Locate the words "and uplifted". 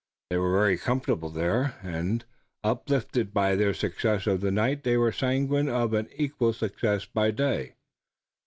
1.83-3.35